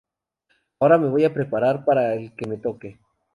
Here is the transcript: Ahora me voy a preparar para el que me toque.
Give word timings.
Ahora 0.79 0.97
me 0.97 1.09
voy 1.09 1.25
a 1.25 1.31
preparar 1.35 1.85
para 1.85 2.15
el 2.15 2.33
que 2.35 2.47
me 2.47 2.57
toque. 2.57 2.97